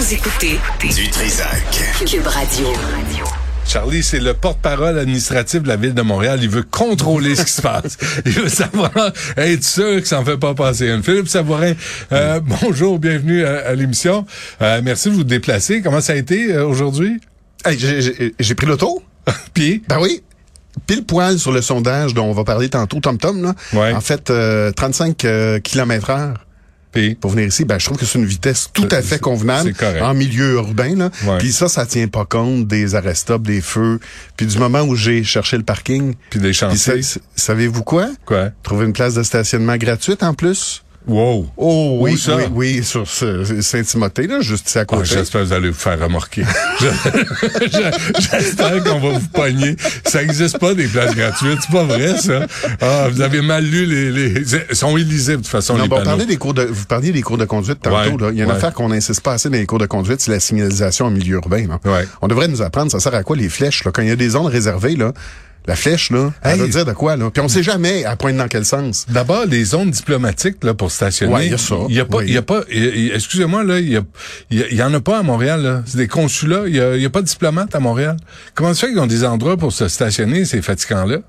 Vous 0.00 0.14
écoutez 0.14 0.58
Du 0.80 1.10
Trisac. 1.10 1.62
Cube 2.06 2.26
Radio. 2.26 2.68
Charlie, 3.66 4.02
c'est 4.02 4.18
le 4.18 4.32
porte-parole 4.32 4.98
administratif 4.98 5.62
de 5.62 5.68
la 5.68 5.76
ville 5.76 5.92
de 5.92 6.00
Montréal. 6.00 6.38
Il 6.42 6.48
veut 6.48 6.62
contrôler 6.62 7.34
ce 7.36 7.42
qui 7.44 7.52
se 7.52 7.60
passe. 7.60 7.98
Il 8.24 8.32
veut 8.32 8.48
savoir, 8.48 8.90
être 9.36 9.62
sûr 9.62 10.00
que 10.00 10.08
ça 10.08 10.20
ne 10.20 10.24
fait 10.24 10.38
pas 10.38 10.54
passer 10.54 10.88
une. 10.88 11.02
Philippe 11.02 11.28
Savourin, 11.28 11.74
euh, 12.12 12.40
bonjour, 12.42 12.98
bienvenue 12.98 13.44
à, 13.44 13.66
à 13.66 13.74
l'émission. 13.74 14.24
Euh, 14.62 14.80
merci 14.82 15.10
de 15.10 15.16
vous 15.16 15.24
déplacer. 15.24 15.82
Comment 15.82 16.00
ça 16.00 16.14
a 16.14 16.16
été 16.16 16.50
euh, 16.50 16.64
aujourd'hui? 16.66 17.20
Hey, 17.66 17.78
j'ai- 17.78 18.54
pris 18.54 18.66
l'auto. 18.66 19.02
Puis, 19.52 19.82
Ben 19.86 19.98
oui. 20.00 20.22
Pile 20.86 21.04
poil 21.04 21.38
sur 21.38 21.52
le 21.52 21.60
sondage 21.60 22.14
dont 22.14 22.24
on 22.24 22.32
va 22.32 22.44
parler 22.44 22.70
tantôt, 22.70 23.00
Tom 23.00 23.18
Tom. 23.18 23.42
Là. 23.42 23.54
Ouais. 23.74 23.92
En 23.92 24.00
fait, 24.00 24.30
euh, 24.30 24.72
35 24.72 25.26
euh, 25.26 25.60
km 25.60 26.08
heure 26.08 26.46
pour 27.20 27.30
venir 27.30 27.46
ici. 27.46 27.64
Ben, 27.64 27.78
je 27.78 27.84
trouve 27.86 27.98
que 27.98 28.04
c'est 28.06 28.18
une 28.18 28.24
vitesse 28.26 28.70
tout 28.72 28.88
à 28.90 28.96
C'est- 28.96 29.02
fait 29.02 29.18
convenable 29.18 29.72
en 30.02 30.14
milieu 30.14 30.54
urbain. 30.54 30.96
Là. 30.96 31.10
Ouais. 31.26 31.38
Puis 31.38 31.52
ça, 31.52 31.68
ça 31.68 31.86
tient 31.86 32.08
pas 32.08 32.24
compte 32.24 32.66
des 32.66 32.88
stop, 33.14 33.42
des 33.42 33.60
feux. 33.60 34.00
Puis 34.36 34.46
du 34.46 34.58
moment 34.58 34.82
où 34.82 34.94
j'ai 34.96 35.22
cherché 35.24 35.56
le 35.56 35.62
parking. 35.62 36.14
puis 36.30 36.40
des 36.40 36.52
chantiers. 36.52 37.02
sa- 37.02 37.20
savez-vous 37.36 37.82
quoi? 37.82 38.08
Quoi? 38.26 38.50
Trouver 38.62 38.86
une 38.86 38.92
place 38.92 39.14
de 39.14 39.22
stationnement 39.22 39.76
gratuite 39.76 40.22
en 40.22 40.34
plus? 40.34 40.82
Wow. 41.06 41.48
Oh 41.56 41.98
oui, 42.02 42.18
ça? 42.18 42.36
oui, 42.36 42.44
oui, 42.54 42.84
sur 42.84 43.08
ce- 43.08 43.62
Saint-Timothée, 43.62 44.26
là, 44.26 44.40
juste 44.42 44.68
ici 44.68 44.78
à 44.78 44.82
Ah, 44.82 44.84
côté. 44.84 45.06
J'espère 45.06 45.40
que 45.40 45.46
vous 45.46 45.52
allez 45.54 45.70
vous 45.70 45.74
faire 45.78 45.98
remorquer. 45.98 46.44
Je- 46.80 46.86
je- 46.86 48.20
J'espère 48.20 48.84
qu'on 48.84 49.00
va 49.00 49.18
vous 49.18 49.28
pogner. 49.32 49.76
Ça 50.04 50.20
n'existe 50.22 50.58
pas 50.58 50.74
des 50.74 50.86
places 50.86 51.14
gratuites. 51.16 51.58
C'est 51.62 51.72
pas 51.72 51.84
vrai, 51.84 52.16
ça. 52.18 52.46
Ah, 52.80 53.08
vous 53.10 53.20
avez 53.22 53.40
mal 53.40 53.64
lu 53.64 53.86
les... 53.86 54.12
les... 54.12 54.42
Ils 54.70 54.76
sont 54.76 54.96
illisibles, 54.96 55.38
de 55.38 55.42
toute 55.42 55.46
façon, 55.48 55.74
Non, 55.76 55.84
les 55.84 55.88
bon, 55.88 55.96
panneaux. 55.96 56.10
parlez 56.10 56.26
des 56.26 56.36
cours 56.36 56.54
de, 56.54 56.62
vous 56.64 56.84
parliez 56.84 57.12
des 57.12 57.22
cours 57.22 57.38
de 57.38 57.44
conduite 57.46 57.80
tantôt. 57.80 57.96
Ouais, 57.96 58.16
là. 58.20 58.28
Il 58.32 58.38
y 58.38 58.40
a 58.42 58.44
une 58.44 58.50
ouais. 58.50 58.56
affaire 58.56 58.74
qu'on 58.74 58.90
n'insiste 58.90 59.22
pas 59.22 59.32
assez 59.32 59.48
dans 59.48 59.56
les 59.56 59.66
cours 59.66 59.78
de 59.78 59.86
conduite, 59.86 60.20
c'est 60.20 60.30
la 60.30 60.40
signalisation 60.40 61.06
en 61.06 61.10
milieu 61.10 61.36
urbain. 61.36 61.66
là. 61.66 61.80
Ouais. 61.90 62.06
On 62.22 62.28
devrait 62.28 62.48
nous 62.48 62.62
apprendre, 62.62 62.90
ça 62.92 63.00
sert 63.00 63.14
à 63.14 63.22
quoi 63.22 63.36
les 63.36 63.48
flèches? 63.48 63.84
Là? 63.84 63.90
Quand 63.92 64.02
il 64.02 64.08
y 64.08 64.12
a 64.12 64.16
des 64.16 64.28
zones 64.30 64.46
réservées, 64.46 64.96
là, 64.96 65.12
la 65.66 65.76
flèche, 65.76 66.10
là, 66.10 66.32
elle 66.42 66.52
Hey. 66.54 66.60
veut 66.60 66.68
dire 66.68 66.84
de 66.84 66.92
quoi? 66.92 67.16
Là? 67.16 67.30
Puis 67.30 67.42
on 67.42 67.48
sait 67.48 67.62
jamais 67.62 68.04
à 68.04 68.16
pointe 68.16 68.36
dans 68.36 68.48
quel 68.48 68.64
sens. 68.64 69.06
D'abord, 69.08 69.44
les 69.46 69.64
zones 69.64 69.90
diplomatiques 69.90 70.62
là 70.64 70.74
pour 70.74 70.90
stationner. 70.90 71.32
Ouais, 71.32 71.46
il 71.46 71.52
y 71.52 71.54
a 71.54 71.58
ça. 71.58 71.76
Il 71.88 71.94
y 71.94 72.00
a 72.00 72.04
pas, 72.04 72.18
Oui. 72.18 72.24
il 72.28 72.34
y 72.34 72.36
a 72.38 72.42
pas. 72.42 72.62
Excusez-moi 72.70 73.64
là, 73.64 73.78
il 73.78 73.88
y 73.92 73.96
a, 73.96 74.02
il 74.50 74.82
en 74.82 74.92
a 74.94 75.00
pas 75.00 75.18
à 75.18 75.22
Montréal 75.22 75.62
là. 75.62 75.82
C'est 75.86 75.98
des 75.98 76.08
consulats. 76.08 76.64
Il 76.66 76.74
y 76.76 76.80
a, 76.80 76.96
il 76.96 77.02
y 77.02 77.06
a 77.06 77.10
pas 77.10 77.20
de 77.22 77.26
diplomates 77.26 77.74
à 77.74 77.80
Montréal. 77.80 78.16
Comment 78.54 78.74
ça 78.74 78.86
fait 78.86 78.92
qu'ils 78.92 79.00
ont 79.00 79.06
des 79.06 79.24
endroits 79.24 79.56
pour 79.56 79.72
se 79.72 79.88
stationner 79.88 80.44
ces 80.44 80.62
fatigants 80.62 81.04
là 81.04 81.18
Eh 81.18 81.20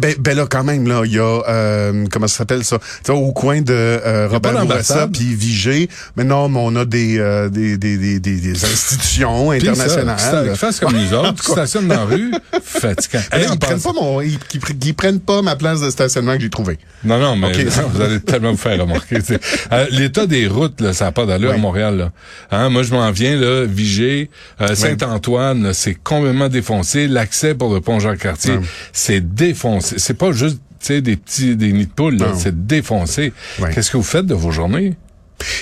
Ben, 0.00 0.14
ben 0.18 0.36
là, 0.36 0.46
quand 0.50 0.64
même, 0.64 0.86
là, 0.88 1.02
il 1.04 1.12
y 1.12 1.18
a, 1.18 1.42
euh, 1.48 2.04
comment 2.10 2.26
ça 2.26 2.38
s'appelle 2.38 2.64
ça? 2.64 2.78
Tu 3.04 3.12
au 3.12 3.32
coin 3.32 3.60
de 3.62 3.72
euh, 3.72 4.28
Robert 4.28 4.66
Bourassa 4.66 5.06
puis 5.08 5.34
Vigée. 5.34 5.88
Mais 6.16 6.24
non, 6.24 6.48
mais 6.48 6.58
on 6.60 6.74
a 6.76 6.84
des, 6.84 7.18
euh, 7.18 7.48
des, 7.48 7.78
des, 7.78 7.96
des, 7.96 8.18
des, 8.18 8.64
institutions 8.64 9.50
ça, 9.50 9.56
internationales. 9.56 10.56
fassent 10.56 10.80
comme 10.80 10.92
nous 10.96 11.14
autres, 11.14 11.34
qui 11.42 11.52
stationnent 11.52 11.86
dans 11.88 11.94
la 11.94 12.04
rue, 12.04 12.32
fatigant. 12.62 13.22
Hey, 13.32 13.46
en 13.48 13.54
ils 13.54 13.58
prennent 13.58 13.80
pas 13.80 13.92
mon, 13.92 14.20
ils, 14.20 14.38
ils, 14.54 14.86
ils 14.86 14.94
prennent 14.94 15.20
pas 15.20 15.40
ma 15.40 15.54
place 15.56 15.80
de 15.80 15.90
stationnement 15.90 16.34
que 16.36 16.42
j'ai 16.42 16.50
trouvée. 16.50 16.78
Non, 17.04 17.18
non, 17.18 17.36
mais 17.36 17.46
Ok. 17.48 17.64
vous 17.94 18.00
allez 18.02 18.20
tellement 18.20 18.50
vous 18.50 18.58
faire 18.58 18.78
remarquer. 18.80 19.18
Euh, 19.72 19.86
L'état 19.92 20.26
des 20.26 20.46
routes, 20.48 20.80
là, 20.80 20.92
ça 20.92 21.06
n'a 21.06 21.12
pas 21.12 21.26
d'allure 21.26 21.52
à. 21.52 21.56
Montréal. 21.56 21.96
Là. 21.96 22.10
Hein, 22.50 22.70
moi, 22.70 22.82
je 22.82 22.90
m'en 22.92 23.10
viens, 23.12 23.36
là, 23.36 23.64
Vigée, 23.66 24.30
euh, 24.60 24.74
Saint-Antoine, 24.74 25.72
c'est 25.74 25.94
complètement 25.94 26.48
défoncé. 26.48 27.06
L'accès 27.06 27.54
pour 27.54 27.72
le 27.72 27.80
pont 27.80 28.00
Jacques-Cartier, 28.00 28.54
Ouais. 28.54 28.60
c'est 28.92 29.20
défoncé. 29.34 29.59
C'est 29.80 30.14
pas 30.14 30.32
juste 30.32 30.60
tu 30.80 30.86
sais, 30.86 31.00
des 31.02 31.16
petits 31.16 31.56
des 31.56 31.72
nids 31.72 31.86
de 31.86 31.92
poules, 31.92 32.18
c'est 32.34 32.66
défoncé. 32.66 33.32
Ouais. 33.60 33.72
Qu'est-ce 33.72 33.90
que 33.90 33.98
vous 33.98 34.02
faites 34.02 34.26
de 34.26 34.34
vos 34.34 34.50
journées? 34.50 34.96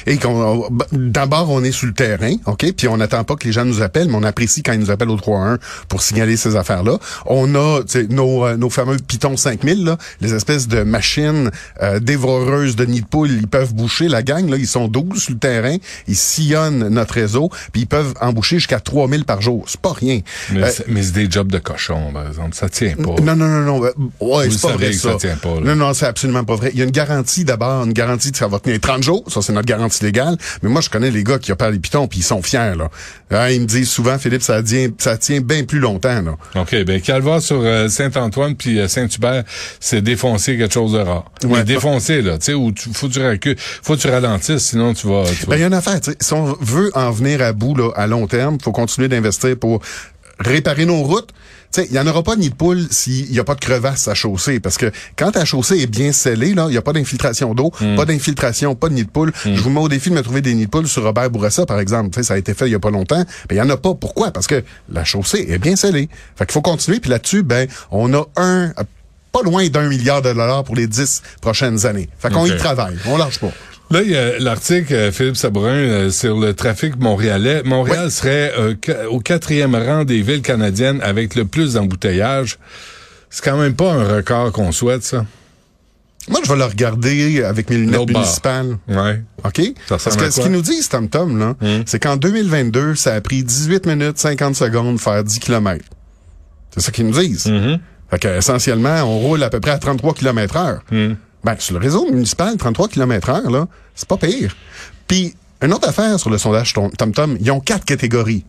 Et 0.06 0.16
qu'on, 0.18 0.68
bah, 0.70 0.86
d'abord, 0.92 1.50
on 1.50 1.62
est 1.64 1.72
sur 1.72 1.86
le 1.86 1.94
terrain, 1.94 2.34
OK? 2.46 2.72
Puis 2.76 2.88
on 2.88 2.96
n'attend 2.96 3.24
pas 3.24 3.36
que 3.36 3.44
les 3.46 3.52
gens 3.52 3.64
nous 3.64 3.82
appellent, 3.82 4.08
mais 4.08 4.16
on 4.16 4.22
apprécie 4.22 4.62
quand 4.62 4.72
ils 4.72 4.80
nous 4.80 4.90
appellent 4.90 5.10
au 5.10 5.16
3-1 5.16 5.58
pour 5.88 6.02
signaler 6.02 6.36
ces 6.36 6.56
affaires-là. 6.56 6.98
On 7.26 7.54
a 7.54 7.80
nos, 8.10 8.44
euh, 8.46 8.56
nos 8.56 8.70
fameux 8.70 8.96
Python 8.98 9.36
5000, 9.36 9.84
là, 9.84 9.98
les 10.20 10.34
espèces 10.34 10.68
de 10.68 10.82
machines 10.82 11.50
euh, 11.82 11.98
dévoreuses 12.00 12.76
de 12.76 12.84
nids 12.84 13.02
de 13.02 13.06
poules. 13.06 13.30
Ils 13.30 13.46
peuvent 13.48 13.74
boucher 13.74 14.08
la 14.08 14.22
gang, 14.22 14.48
là. 14.48 14.56
Ils 14.56 14.66
sont 14.66 14.88
12 14.88 15.18
sur 15.22 15.32
le 15.32 15.38
terrain. 15.38 15.76
Ils 16.06 16.16
sillonnent 16.16 16.88
notre 16.88 17.14
réseau, 17.14 17.50
puis 17.72 17.82
ils 17.82 17.86
peuvent 17.86 18.14
emboucher 18.20 18.56
jusqu'à 18.56 18.80
3000 18.80 19.24
par 19.24 19.40
jour. 19.42 19.64
C'est 19.68 19.80
pas 19.80 19.92
rien. 19.92 20.20
Mais, 20.52 20.62
Euh, 20.62 20.70
c'est- 20.70 20.84
mais 20.88 21.02
c'est 21.02 21.12
des 21.12 21.30
jobs 21.30 21.50
de 21.50 21.58
cochon, 21.58 22.12
par 22.12 22.26
exemple. 22.26 22.54
Ça 22.54 22.68
tient 22.68 22.94
pas. 22.96 23.20
non, 23.22 23.36
non, 23.36 23.46
non, 23.48 23.60
non. 23.62 23.84
euh, 23.84 23.92
Ouais, 24.20 24.48
c'est 24.50 24.60
pas 24.62 24.72
vrai 24.76 24.92
ça. 24.92 25.12
ça 25.12 25.16
tient 25.18 25.36
pas. 25.36 25.60
Non, 25.62 25.76
non, 25.76 25.94
c'est 25.94 26.06
absolument 26.06 26.44
pas 26.44 26.56
vrai. 26.56 26.70
Il 26.72 26.78
y 26.78 26.82
a 26.82 26.84
une 26.84 26.90
garantie 26.90 27.44
d'abord, 27.44 27.84
une 27.84 27.92
garantie 27.92 28.32
que 28.32 28.38
ça 28.38 28.48
va 28.48 28.58
tenir 28.58 28.80
30 28.80 29.02
jours. 29.02 29.24
Ça, 29.28 29.40
c'est 29.42 29.52
notre 29.52 29.67
garantie 29.68 30.04
légale. 30.04 30.36
Mais 30.62 30.68
moi, 30.68 30.80
je 30.80 30.90
connais 30.90 31.10
les 31.10 31.22
gars 31.22 31.38
qui 31.38 31.52
opèrent 31.52 31.70
les 31.70 31.78
pitons, 31.78 32.08
puis 32.08 32.20
ils 32.20 32.24
sont 32.24 32.42
fiers, 32.42 32.74
là. 32.76 32.90
Hein, 33.30 33.50
ils 33.50 33.60
me 33.60 33.66
disent 33.66 33.90
souvent, 33.90 34.18
Philippe, 34.18 34.42
ça 34.42 34.62
tient, 34.62 34.88
ça 34.98 35.18
tient 35.18 35.40
bien 35.40 35.64
plus 35.64 35.78
longtemps, 35.78 36.22
là. 36.22 36.36
OK, 36.60 36.84
ben 36.84 37.00
Calva 37.00 37.40
sur 37.40 37.60
euh, 37.60 37.88
Saint-Antoine 37.88 38.56
puis 38.56 38.80
euh, 38.80 38.88
Saint-Hubert, 38.88 39.44
c'est 39.80 40.00
défoncer 40.00 40.56
quelque 40.56 40.72
chose 40.72 40.92
de 40.92 40.98
rare. 40.98 41.30
Ouais. 41.44 41.58
Mais 41.58 41.64
défoncer, 41.64 42.22
là, 42.22 42.38
tu 42.38 42.46
sais, 42.46 42.54
où 42.54 42.72
tu, 42.72 42.88
faut 42.92 43.08
que 43.08 43.12
tu 43.12 43.26
recules, 43.26 43.56
faut 43.58 43.96
que 43.96 44.00
tu 44.00 44.08
ralentisses, 44.08 44.64
sinon 44.64 44.94
tu 44.94 45.06
vas... 45.06 45.24
Tu 45.24 45.46
Ben, 45.46 45.56
il 45.56 45.60
y 45.60 45.64
a 45.64 45.66
une 45.66 45.74
affaire, 45.74 46.00
tu 46.00 46.12
sais. 46.12 46.16
Si 46.20 46.32
on 46.32 46.56
veut 46.60 46.90
en 46.94 47.10
venir 47.10 47.42
à 47.42 47.52
bout, 47.52 47.74
là, 47.74 47.90
à 47.96 48.06
long 48.06 48.26
terme, 48.26 48.58
faut 48.62 48.72
continuer 48.72 49.08
d'investir 49.08 49.56
pour 49.58 49.82
réparer 50.38 50.86
nos 50.86 51.02
routes. 51.02 51.28
Tu 51.72 51.82
sais, 51.82 51.88
il 51.90 51.94
y 51.94 51.98
en 51.98 52.06
aura 52.06 52.22
pas 52.22 52.36
ni 52.36 52.48
de 52.48 52.54
poule 52.54 52.86
s'il 52.90 53.30
y 53.30 53.38
a 53.38 53.44
pas 53.44 53.54
de 53.54 53.60
crevasse 53.60 54.08
à 54.08 54.14
chaussée. 54.14 54.58
Parce 54.58 54.78
que 54.78 54.90
quand 55.16 55.32
ta 55.32 55.44
chaussée 55.44 55.80
est 55.80 55.86
bien 55.86 56.12
scellée, 56.12 56.54
là, 56.54 56.66
il 56.68 56.74
y 56.74 56.78
a 56.78 56.82
pas 56.82 56.94
d'infiltration 56.94 57.54
d'eau, 57.54 57.70
pas 57.96 58.06
d'infiltration, 58.06 58.74
pas 58.74 58.88
de 58.88 58.94
nid 58.94 59.04
de 59.04 59.10
poule. 59.10 59.32
Je 59.44 59.60
vous 59.60 59.70
mets 59.70 59.80
au 59.80 59.88
défi 59.88 60.08
de 60.10 60.14
me 60.14 60.22
trouver 60.22 60.40
des 60.40 60.54
nids 60.54 60.66
de 60.66 60.70
poule 60.70 60.88
sur 60.88 61.02
Robert 61.02 61.30
Bourassa, 61.30 61.66
par 61.66 61.78
exemple. 61.78 62.10
Tu 62.10 62.20
sais, 62.20 62.22
ça 62.22 62.34
a 62.34 62.38
été 62.38 62.54
fait 62.54 62.66
il 62.66 62.72
y 62.72 62.74
a 62.74 62.80
pas 62.80 62.90
longtemps. 62.90 63.22
Ben, 63.48 63.56
il 63.56 63.56
y 63.56 63.60
en 63.60 63.68
a 63.68 63.76
pas. 63.76 63.94
Pourquoi? 63.94 64.30
Parce 64.30 64.46
que 64.46 64.64
la 64.90 65.04
chaussée 65.04 65.46
est 65.50 65.58
bien 65.58 65.76
scellée. 65.76 66.08
Fait 66.36 66.46
qu'il 66.46 66.54
faut 66.54 66.62
continuer. 66.62 67.00
Puis 67.00 67.10
là-dessus, 67.10 67.42
ben, 67.42 67.68
on 67.90 68.14
a 68.14 68.24
un, 68.36 68.72
pas 69.32 69.42
loin 69.42 69.68
d'un 69.68 69.88
milliard 69.88 70.22
de 70.22 70.32
dollars 70.32 70.64
pour 70.64 70.74
les 70.74 70.86
dix 70.86 71.22
prochaines 71.40 71.86
années. 71.86 72.08
Fait 72.18 72.32
qu'on 72.32 72.46
y 72.46 72.56
travaille. 72.56 72.96
On 73.06 73.16
lâche 73.16 73.38
pas. 73.38 73.52
Là, 73.90 74.02
il 74.02 74.10
y 74.10 74.16
a 74.16 74.38
l'article, 74.38 74.92
euh, 74.92 75.12
Philippe 75.12 75.36
Sabourin, 75.36 75.70
euh, 75.70 76.10
sur 76.10 76.38
le 76.38 76.52
trafic 76.52 76.98
montréalais. 76.98 77.62
Montréal 77.64 78.10
serait 78.10 78.52
euh, 78.58 78.74
au 79.08 79.20
quatrième 79.20 79.74
rang 79.74 80.04
des 80.04 80.20
villes 80.20 80.42
canadiennes 80.42 81.00
avec 81.00 81.34
le 81.34 81.46
plus 81.46 81.74
d'embouteillages. 81.74 82.58
C'est 83.30 83.42
quand 83.42 83.56
même 83.56 83.74
pas 83.74 83.92
un 83.92 84.16
record 84.16 84.52
qu'on 84.52 84.72
souhaite, 84.72 85.04
ça. 85.04 85.24
Moi, 86.28 86.40
je 86.44 86.50
vais 86.50 86.58
le 86.58 86.64
regarder 86.64 87.42
avec 87.42 87.70
mes 87.70 87.78
lunettes 87.78 88.08
municipales. 88.08 88.76
Ouais. 88.86 89.22
OK? 89.44 89.62
Ça 89.88 89.96
Parce 89.96 90.16
que 90.16 90.30
ce 90.30 90.42
qu'ils 90.42 90.52
nous 90.52 90.60
disent, 90.60 90.90
Tom 90.90 91.08
Tom, 91.08 91.38
là, 91.38 91.54
c'est 91.86 91.98
qu'en 91.98 92.16
2022, 92.16 92.94
ça 92.96 93.14
a 93.14 93.20
pris 93.22 93.42
18 93.42 93.86
minutes 93.86 94.18
50 94.18 94.54
secondes 94.54 95.00
faire 95.00 95.24
10 95.24 95.38
km. 95.38 95.82
C'est 96.74 96.82
ça 96.82 96.92
qu'ils 96.92 97.06
nous 97.06 97.18
disent. 97.18 97.46
Mm-hmm. 97.46 97.78
Fait 98.10 98.18
que, 98.18 98.28
essentiellement, 98.28 99.02
on 99.04 99.18
roule 99.18 99.42
à 99.42 99.48
peu 99.48 99.60
près 99.60 99.70
à 99.70 99.78
33 99.78 100.12
km 100.12 100.56
heure. 100.56 100.82
Mm. 100.90 101.14
Ben, 101.44 101.54
sur 101.58 101.74
le 101.74 101.80
réseau 101.80 102.06
municipal, 102.10 102.56
33 102.56 102.88
km 102.88 103.28
heure, 103.30 103.50
là, 103.50 103.66
c'est 103.94 104.08
pas 104.08 104.16
pire. 104.16 104.56
Puis, 105.06 105.34
une 105.62 105.72
autre 105.72 105.88
affaire 105.88 106.18
sur 106.20 106.30
le 106.30 106.38
sondage 106.38 106.72
Tom 106.72 107.12
Tom, 107.12 107.36
ils 107.40 107.50
ont 107.50 107.60
quatre 107.60 107.84
catégories. 107.84 108.44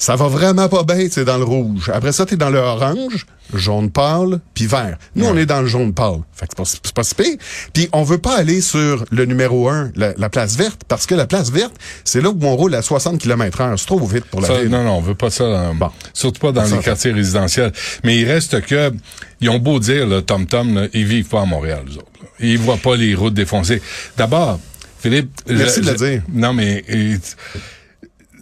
Ça 0.00 0.14
va 0.14 0.28
vraiment 0.28 0.68
pas 0.68 0.84
bien, 0.84 1.08
c'est 1.10 1.24
dans 1.24 1.38
le 1.38 1.44
rouge. 1.44 1.90
Après 1.92 2.12
ça, 2.12 2.24
t'es 2.24 2.36
dans 2.36 2.50
le 2.50 2.58
orange, 2.60 3.26
jaune 3.52 3.90
pâle, 3.90 4.38
puis 4.54 4.66
vert. 4.68 4.96
Nous, 5.16 5.26
on 5.26 5.36
est 5.36 5.44
dans 5.44 5.60
le 5.60 5.66
jaune 5.66 5.92
pâle. 5.92 6.20
Fait 6.32 6.46
que 6.46 6.52
c'est 6.64 6.92
pas, 6.94 7.02
si 7.02 7.16
pire. 7.16 7.34
Puis 7.72 7.88
on 7.92 8.04
veut 8.04 8.18
pas 8.18 8.36
aller 8.36 8.60
sur 8.60 9.04
le 9.10 9.24
numéro 9.24 9.68
1, 9.68 9.90
la, 9.96 10.12
la 10.16 10.28
place 10.30 10.54
verte, 10.56 10.82
parce 10.86 11.04
que 11.04 11.16
la 11.16 11.26
place 11.26 11.50
verte, 11.50 11.74
c'est 12.04 12.20
là 12.20 12.30
où 12.30 12.38
on 12.42 12.54
roule 12.54 12.76
à 12.76 12.82
60 12.82 13.18
km 13.18 13.60
heure. 13.60 13.76
C'est 13.76 13.86
trop 13.86 13.98
vite 14.06 14.26
pour 14.26 14.40
la 14.40 14.46
Ça, 14.46 14.60
ville. 14.60 14.68
non, 14.70 14.84
non, 14.84 14.98
on 14.98 15.00
veut 15.00 15.16
pas 15.16 15.30
ça. 15.30 15.44
dans- 15.50 15.74
Bon. 15.74 15.90
Surtout 16.14 16.40
pas 16.42 16.52
dans 16.52 16.64
Ça, 16.64 16.70
les 16.70 16.76
ça. 16.76 16.82
quartiers 16.84 17.10
résidentiels. 17.12 17.72
Mais 18.04 18.18
il 18.18 18.24
reste 18.24 18.60
que, 18.60 18.92
ils 19.40 19.50
ont 19.50 19.58
beau 19.58 19.80
dire, 19.80 20.06
le 20.06 20.22
Tom 20.22 20.46
Tom, 20.46 20.88
ils 20.94 21.06
vivent 21.06 21.28
pas 21.28 21.40
à 21.42 21.44
Montréal, 21.44 21.82
les 21.88 21.96
autres. 21.96 22.06
Ils 22.40 22.58
voient 22.58 22.76
pas 22.76 22.96
les 22.96 23.14
routes 23.14 23.34
défoncées. 23.34 23.82
D'abord, 24.16 24.60
Philippe. 25.00 25.30
Merci 25.48 25.80
je- 25.82 25.86
de 25.86 25.90
le 25.92 25.96
dire. 25.96 26.22
Non, 26.32 26.52
mais 26.52 26.84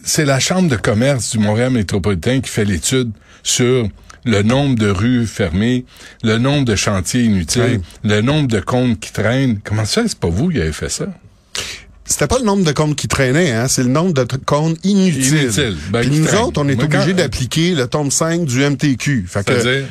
c'est 0.05 0.25
la 0.25 0.39
Chambre 0.41 0.69
de 0.69 0.77
commerce 0.77 1.33
du 1.33 1.39
Montréal 1.39 1.71
métropolitain 1.71 2.41
qui 2.41 2.51
fait 2.51 2.65
l'étude 2.65 3.11
sur 3.43 3.89
le 4.25 4.43
nombre 4.43 4.77
de 4.77 4.89
rues 4.89 5.27
fermées, 5.27 5.85
le 6.23 6.39
nombre 6.39 6.65
de 6.65 6.75
chantiers 6.75 7.23
inutiles, 7.23 7.81
le 8.05 8.21
nombre 8.21 8.49
de 8.49 8.61
comptes 8.61 8.99
qui 9.01 9.13
traînent. 9.13 9.61
Comment 9.63 9.85
ça, 9.85 10.03
c'est 10.07 10.19
pas 10.19 10.29
vous 10.29 10.49
qui 10.51 10.61
avez 10.61 10.73
fait 10.73 10.89
ça? 10.89 11.07
C'était 12.05 12.29
pas 12.29 12.39
le 12.39 12.45
nombre 12.45 12.65
de 12.65 12.71
comptes 12.73 12.95
qui 12.97 13.09
traînaient, 13.09 13.51
hein, 13.51 13.67
c'est 13.69 13.83
le 13.83 13.89
nombre 13.89 14.13
de 14.13 14.25
comptes 14.45 14.79
inutiles. 14.85 15.35
Inutiles. 15.43 15.77
Ben, 15.91 16.03
Puis 16.03 16.11
nous 16.11 16.35
autres, 16.37 16.61
on 16.63 16.69
est 16.69 16.77
quand- 16.77 17.15
d'appliquer 17.15 17.75
le 17.75 17.89
tome 17.89 18.13
5 18.13 18.45
du 18.45 18.63
MTQ. 18.63 19.27
Fait 19.29 19.45
que, 19.45 19.53
C'est-à-dire? 19.61 19.87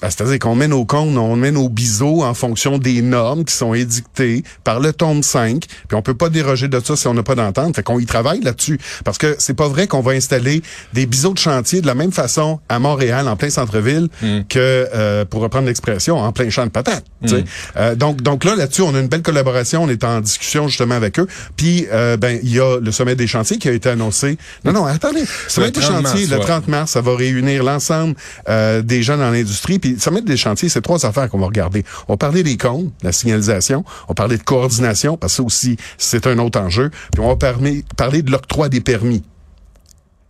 Ben, 0.00 0.10
C'est-à-dire 0.10 0.38
qu'on 0.38 0.54
met 0.54 0.68
nos 0.68 0.84
comptes, 0.84 1.16
on 1.16 1.36
met 1.36 1.50
nos 1.50 1.68
biseaux 1.68 2.22
en 2.22 2.34
fonction 2.34 2.78
des 2.78 3.02
normes 3.02 3.44
qui 3.44 3.54
sont 3.54 3.74
édictées 3.74 4.42
par 4.64 4.80
le 4.80 4.92
tome 4.92 5.22
5, 5.22 5.64
puis 5.88 5.96
on 5.96 6.02
peut 6.02 6.14
pas 6.14 6.28
déroger 6.28 6.68
de 6.68 6.80
ça 6.80 6.96
si 6.96 7.06
on 7.06 7.14
n'a 7.14 7.22
pas 7.22 7.34
d'entente. 7.34 7.76
Fait 7.76 7.82
qu'on 7.82 7.98
y 7.98 8.06
travaille 8.06 8.40
là-dessus. 8.40 8.78
Parce 9.04 9.18
que 9.18 9.36
c'est 9.38 9.54
pas 9.54 9.68
vrai 9.68 9.86
qu'on 9.86 10.00
va 10.00 10.12
installer 10.12 10.62
des 10.92 11.06
biseaux 11.06 11.32
de 11.32 11.38
chantier 11.38 11.80
de 11.80 11.86
la 11.86 11.94
même 11.94 12.12
façon 12.12 12.60
à 12.68 12.78
Montréal, 12.78 13.28
en 13.28 13.36
plein 13.36 13.50
centre-ville, 13.50 14.08
que, 14.48 14.88
euh, 14.94 15.24
pour 15.24 15.42
reprendre 15.42 15.66
l'expression, 15.66 16.18
en 16.18 16.32
plein 16.32 16.50
champ 16.50 16.64
de 16.64 16.70
patates. 16.70 17.04
sais. 17.26 17.44
Euh, 17.76 17.94
donc, 17.94 18.22
donc 18.22 18.44
là, 18.44 18.54
là-dessus, 18.56 18.82
on 18.82 18.94
a 18.94 19.00
une 19.00 19.08
belle 19.08 19.22
collaboration. 19.22 19.82
On 19.82 19.88
est 19.88 20.04
en 20.04 20.20
discussion 20.20 20.68
justement 20.68 20.94
avec 20.94 21.18
eux. 21.18 21.26
Puis, 21.56 21.86
euh, 21.92 22.16
ben, 22.16 22.38
il 22.42 22.52
y 22.52 22.60
a 22.60 22.78
le 22.80 22.92
sommet 22.92 23.16
des 23.16 23.26
chantiers 23.26 23.58
qui 23.58 23.68
a 23.68 23.72
été 23.72 23.88
annoncé. 23.88 24.38
Non, 24.64 24.72
non, 24.72 24.86
attendez. 24.86 25.20
Le 25.20 25.26
sommet 25.48 25.70
des 25.70 25.80
30 25.80 25.92
chantiers, 25.92 26.26
mars, 26.26 26.30
le 26.30 26.36
ouais. 26.38 26.44
30 26.44 26.68
mars, 26.68 26.90
ça 26.92 27.00
va 27.00 27.16
réunir 27.16 27.64
l'ensemble 27.64 28.14
euh, 28.48 28.82
des 28.82 29.02
gens 29.02 29.16
dans 29.16 29.30
l'industrie. 29.30 29.78
Puis, 29.86 30.00
sommet 30.00 30.20
des 30.20 30.36
chantiers, 30.36 30.68
c'est 30.68 30.80
trois 30.80 31.06
affaires 31.06 31.30
qu'on 31.30 31.38
va 31.38 31.46
regarder. 31.46 31.84
On 32.08 32.14
va 32.14 32.16
parler 32.16 32.42
des 32.42 32.56
comptes, 32.56 32.92
la 33.02 33.12
signalisation. 33.12 33.84
On 34.06 34.08
va 34.08 34.14
parler 34.14 34.36
de 34.36 34.42
coordination, 34.42 35.16
parce 35.16 35.34
que 35.34 35.36
ça 35.36 35.42
aussi, 35.44 35.76
c'est 35.96 36.26
un 36.26 36.38
autre 36.40 36.58
enjeu. 36.60 36.90
Puis, 37.12 37.22
on 37.22 37.28
va 37.28 37.36
parler 37.36 38.22
de 38.22 38.30
l'octroi 38.32 38.68
des 38.68 38.80
permis. 38.80 39.22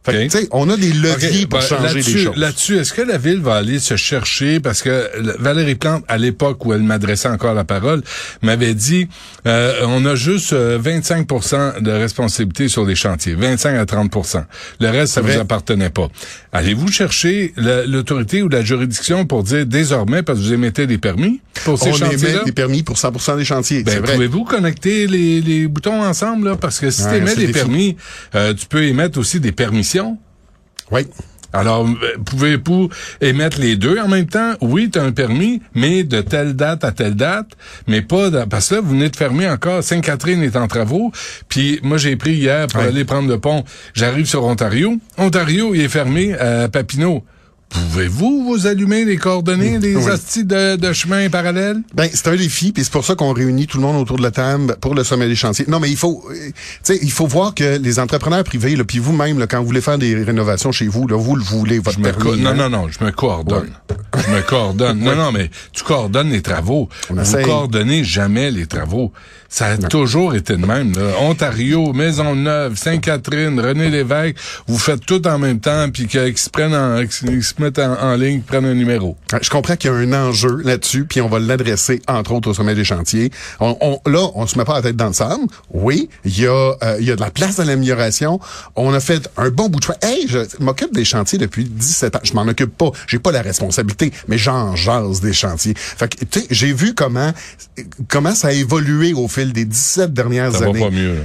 Fait 0.06 0.28
que, 0.28 0.46
on 0.52 0.68
a 0.70 0.76
des 0.76 0.92
leviers 0.92 1.46
pour 1.46 1.58
ben, 1.60 1.66
changer 1.66 2.02
des 2.02 2.18
choses. 2.24 2.36
Là-dessus, 2.36 2.78
est-ce 2.78 2.92
que 2.92 3.02
la 3.02 3.18
ville 3.18 3.40
va 3.40 3.56
aller 3.56 3.78
se 3.78 3.96
chercher, 3.96 4.60
parce 4.60 4.82
que 4.82 5.08
Valérie 5.40 5.74
Plante, 5.74 6.04
à 6.08 6.16
l'époque 6.18 6.64
où 6.64 6.72
elle 6.72 6.82
m'adressait 6.82 7.28
encore 7.28 7.54
la 7.54 7.64
parole, 7.64 8.02
m'avait 8.42 8.74
dit, 8.74 9.08
euh, 9.46 9.82
on 9.86 10.04
a 10.06 10.14
juste 10.14 10.52
euh, 10.52 10.78
25% 10.78 11.80
de 11.82 11.90
responsabilité 11.90 12.68
sur 12.68 12.84
les 12.84 12.94
chantiers, 12.94 13.34
25 13.34 13.76
à 13.76 13.84
30% 13.84 14.44
Le 14.80 14.88
reste, 14.90 15.14
ça 15.14 15.20
vous 15.20 15.38
appartenait 15.38 15.90
pas. 15.90 16.08
Allez-vous 16.52 16.90
chercher 16.90 17.52
la- 17.56 17.84
l'autorité 17.86 18.42
ou 18.42 18.48
la 18.48 18.62
juridiction 18.62 19.26
pour 19.26 19.42
dire 19.42 19.66
désormais, 19.66 20.22
parce 20.22 20.38
que 20.38 20.44
vous 20.44 20.52
émettez 20.52 20.86
des 20.86 20.98
permis 20.98 21.40
pour 21.64 21.78
ces 21.78 21.88
on 21.90 21.92
chantiers-là? 21.94 22.30
émet 22.34 22.44
des 22.44 22.52
permis 22.52 22.82
pour 22.82 22.96
100% 22.96 23.36
des 23.36 23.44
chantiers. 23.44 23.82
Ben, 23.82 24.02
pouvez-vous 24.02 24.44
connecter 24.44 25.06
les, 25.06 25.40
les 25.40 25.66
boutons 25.66 26.02
ensemble, 26.02 26.48
là? 26.50 26.56
Parce 26.56 26.78
que 26.80 26.90
si 26.90 27.02
Ouais, 27.02 27.10
tu 27.10 27.16
émets 27.16 27.34
des 27.36 27.48
permis, 27.48 27.96
euh, 28.34 28.52
tu 28.54 28.66
peux 28.66 28.82
émettre 28.84 29.18
aussi 29.18 29.40
des 29.40 29.52
permissions. 29.52 29.95
Oui. 30.90 31.06
Alors, 31.52 31.86
euh, 31.86 32.18
pouvez-vous 32.24 32.90
émettre 33.22 33.58
les 33.60 33.76
deux 33.76 33.98
en 33.98 34.08
même 34.08 34.26
temps? 34.26 34.54
Oui, 34.60 34.90
tu 34.90 34.98
as 34.98 35.02
un 35.04 35.12
permis, 35.12 35.62
mais 35.74 36.04
de 36.04 36.20
telle 36.20 36.54
date 36.54 36.84
à 36.84 36.92
telle 36.92 37.14
date, 37.14 37.46
mais 37.86 38.02
pas... 38.02 38.28
de- 38.30 38.44
parce 38.44 38.68
que 38.68 38.74
là, 38.74 38.80
vous 38.82 38.90
venez 38.90 39.08
de 39.08 39.16
fermer 39.16 39.48
encore. 39.48 39.82
Sainte-Catherine 39.82 40.42
est 40.42 40.56
en 40.56 40.66
travaux. 40.68 41.12
Puis 41.48 41.80
moi, 41.82 41.96
j'ai 41.96 42.16
pris 42.16 42.34
hier 42.34 42.66
pour 42.66 42.80
Ouais. 42.82 42.88
aller 42.88 43.04
prendre 43.04 43.28
le 43.28 43.38
pont. 43.38 43.64
J'arrive 43.94 44.26
sur 44.26 44.44
Ontario. 44.44 44.98
Ontario, 45.16 45.74
il 45.74 45.80
est 45.82 45.88
fermé 45.88 46.34
à 46.34 46.68
Papineau. 46.68 47.24
Pouvez-vous 47.68 48.44
vous 48.44 48.66
allumer 48.66 49.04
les 49.04 49.16
coordonnées 49.16 49.78
des 49.78 49.96
Oui. 49.96 50.08
hosties 50.10 50.44
de, 50.44 50.76
de 50.76 50.92
chemin 50.92 51.28
parallèles? 51.28 51.78
Ben, 51.94 52.08
c'est 52.12 52.28
un 52.28 52.36
défi, 52.36 52.72
puis 52.72 52.84
c'est 52.84 52.92
pour 52.92 53.04
ça 53.04 53.14
qu'on 53.16 53.32
réunit 53.32 53.66
tout 53.66 53.78
le 53.78 53.82
monde 53.82 53.96
autour 53.96 54.16
de 54.16 54.22
la 54.22 54.30
table 54.30 54.76
pour 54.80 54.94
le 54.94 55.02
sommet 55.04 55.26
des 55.28 55.34
chantiers. 55.34 55.64
Non, 55.68 55.80
mais 55.80 55.90
il 55.90 55.96
faut, 55.96 56.24
euh, 56.30 56.34
tu 56.34 56.52
sais, 56.84 56.98
il 57.02 57.10
faut 57.10 57.26
voir 57.26 57.54
que 57.54 57.78
les 57.78 57.98
entrepreneurs 57.98 58.44
privés, 58.44 58.76
puis 58.84 58.98
vous-même, 58.98 59.44
quand 59.48 59.58
vous 59.60 59.66
voulez 59.66 59.80
faire 59.80 59.98
des 59.98 60.14
rénovations 60.22 60.70
chez 60.72 60.86
vous, 60.86 61.06
là, 61.08 61.16
vous 61.16 61.36
le 61.36 61.42
voulez, 61.42 61.78
votre 61.78 61.98
Je 61.98 62.02
permis. 62.04 62.40
non, 62.40 62.50
hein? 62.50 62.54
non, 62.54 62.70
non, 62.70 62.88
je 62.88 63.04
me 63.04 63.10
coordonne. 63.10 63.70
Je 64.26 64.30
me 64.34 64.40
coordonne. 64.42 65.00
Non, 65.00 65.16
non, 65.16 65.32
mais 65.32 65.50
tu 65.72 65.82
coordonnes 65.82 66.30
les 66.30 66.42
travaux. 66.42 66.88
On 67.10 67.14
Vous 67.14 67.36
coordonnez 67.42 68.04
jamais 68.04 68.50
les 68.50 68.66
travaux. 68.66 69.12
Ça 69.48 69.66
a 69.66 69.76
toujours 69.78 70.34
été 70.34 70.56
de 70.56 70.66
même. 70.66 70.92
Là. 70.94 71.20
Ontario, 71.20 71.92
Maisonneuve, 71.92 72.76
Sainte-Catherine, 72.76 73.58
René 73.60 73.90
Lévesque, 73.90 74.36
vous 74.66 74.78
faites 74.78 75.06
tout 75.06 75.26
en 75.26 75.38
même 75.38 75.60
temps, 75.60 75.88
puis 75.90 76.06
qu'ils 76.08 76.36
se 76.36 76.50
prennent 76.50 76.74
en, 76.74 77.00
se 77.56 77.62
mettent 77.62 77.78
en, 77.78 77.94
en 78.00 78.14
ligne, 78.16 78.40
prennent 78.42 78.64
un 78.64 78.74
numéro. 78.74 79.16
Je 79.40 79.48
comprends 79.50 79.76
qu'il 79.76 79.90
y 79.90 79.94
a 79.94 79.96
un 79.96 80.12
enjeu 80.12 80.60
là-dessus, 80.64 81.04
puis 81.04 81.20
on 81.20 81.28
va 81.28 81.38
l'adresser 81.38 82.00
entre 82.08 82.32
autres 82.32 82.50
au 82.50 82.54
sommet 82.54 82.74
des 82.74 82.84
chantiers. 82.84 83.30
On, 83.60 83.76
on- 83.80 84.10
là, 84.10 84.28
on 84.34 84.46
se 84.46 84.58
met 84.58 84.64
pas 84.64 84.74
la 84.74 84.82
tête 84.82 84.96
dans 84.96 85.06
le 85.08 85.12
sable. 85.12 85.44
Oui, 85.70 86.08
il 86.24 86.38
y 86.40 86.46
a, 86.46 86.74
euh, 86.82 86.96
il 87.00 87.06
y 87.06 87.10
a 87.10 87.16
de 87.16 87.20
la 87.20 87.30
place 87.30 87.58
à 87.58 87.64
l'amélioration. 87.64 88.40
On 88.76 88.92
a 88.92 89.00
fait 89.00 89.28
un 89.36 89.50
bon 89.50 89.68
bout 89.68 89.80
de 89.80 89.84
chemin. 89.84 89.98
Hey, 90.02 90.26
je 90.28 90.38
m'occupe 90.60 90.92
des 90.94 91.04
chantiers 91.04 91.38
depuis 91.38 91.64
17 91.64 92.16
ans. 92.16 92.20
Je 92.22 92.32
m'en 92.34 92.42
occupe 92.42 92.76
pas. 92.76 92.90
J'ai 93.06 93.18
pas 93.18 93.32
la 93.32 93.42
responsabilité, 93.42 94.12
mais 94.28 94.38
j'en 94.38 94.76
jase 94.76 95.20
des 95.20 95.32
chantiers. 95.32 95.74
Fait 95.76 96.08
que, 96.08 96.24
tu 96.24 96.40
sais, 96.40 96.46
j'ai 96.50 96.72
vu 96.72 96.94
comment 96.94 97.32
comment 98.08 98.34
ça 98.34 98.48
a 98.48 98.52
évolué 98.52 99.12
au 99.14 99.28
fil 99.28 99.52
des 99.52 99.64
17 99.64 100.12
dernières 100.12 100.52
Ça 100.52 100.60
va 100.60 100.66
années. 100.66 100.80
pas 100.80 100.90
mieux. 100.90 101.18